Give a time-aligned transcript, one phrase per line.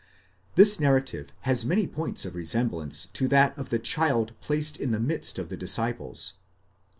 [0.55, 4.99] This narrative has many points of resemblance to that of the child placed in the
[4.99, 6.33] midst of the disciples.